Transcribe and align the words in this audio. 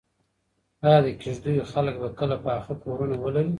ایا 0.85 0.97
د 1.03 1.07
کيږديو 1.21 1.69
خلک 1.73 1.95
به 2.01 2.09
کله 2.19 2.35
پاخه 2.45 2.73
کورونه 2.83 3.15
ولري؟ 3.19 3.49